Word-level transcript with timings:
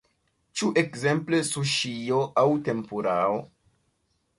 Ĉu 0.61 0.69
ekzemple 0.83 1.43
suŝio 1.51 2.25
aŭ 2.45 2.49
tempurao? 2.71 3.41